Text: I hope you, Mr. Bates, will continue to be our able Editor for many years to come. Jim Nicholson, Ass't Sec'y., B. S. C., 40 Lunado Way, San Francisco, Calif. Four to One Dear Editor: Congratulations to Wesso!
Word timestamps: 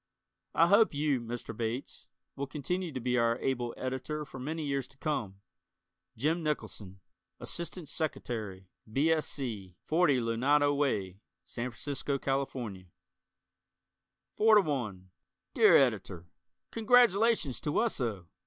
I 0.55 0.65
hope 0.65 0.95
you, 0.95 1.21
Mr. 1.21 1.55
Bates, 1.55 2.07
will 2.35 2.47
continue 2.47 2.91
to 2.91 2.99
be 2.99 3.19
our 3.19 3.37
able 3.37 3.71
Editor 3.77 4.25
for 4.25 4.39
many 4.39 4.65
years 4.65 4.87
to 4.87 4.97
come. 4.97 5.41
Jim 6.17 6.41
Nicholson, 6.41 7.01
Ass't 7.39 7.75
Sec'y., 7.85 8.65
B. 8.91 9.11
S. 9.11 9.27
C., 9.27 9.75
40 9.85 10.19
Lunado 10.21 10.75
Way, 10.75 11.19
San 11.45 11.69
Francisco, 11.69 12.17
Calif. 12.17 12.49
Four 14.35 14.55
to 14.55 14.61
One 14.61 15.11
Dear 15.53 15.77
Editor: 15.77 16.25
Congratulations 16.71 17.61
to 17.61 17.71
Wesso! 17.71 18.27